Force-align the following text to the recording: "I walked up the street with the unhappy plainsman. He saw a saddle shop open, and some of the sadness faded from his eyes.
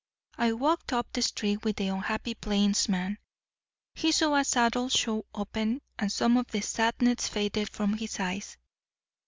"I 0.39 0.53
walked 0.53 0.93
up 0.93 1.13
the 1.13 1.21
street 1.21 1.63
with 1.63 1.75
the 1.75 1.89
unhappy 1.89 2.33
plainsman. 2.33 3.19
He 3.93 4.11
saw 4.11 4.35
a 4.37 4.43
saddle 4.43 4.89
shop 4.89 5.27
open, 5.35 5.81
and 5.99 6.11
some 6.11 6.37
of 6.37 6.47
the 6.47 6.61
sadness 6.61 7.27
faded 7.27 7.69
from 7.69 7.93
his 7.97 8.19
eyes. 8.19 8.57